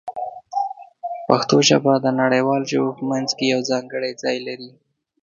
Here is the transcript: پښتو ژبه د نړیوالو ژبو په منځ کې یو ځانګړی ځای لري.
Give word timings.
پښتو 1.27 1.57
ژبه 1.69 1.93
د 1.99 2.07
نړیوالو 2.21 2.69
ژبو 2.71 2.91
په 2.97 3.03
منځ 3.11 3.29
کې 3.37 3.45
یو 3.53 3.61
ځانګړی 3.71 4.11
ځای 4.23 4.37
لري. 4.47 4.71